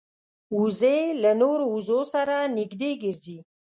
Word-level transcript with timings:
وزې 0.59 0.99
له 1.23 1.31
نورو 1.41 1.65
وزو 1.75 1.99
سره 2.13 2.35
نږدې 2.57 2.91
ګرځي 3.03 3.37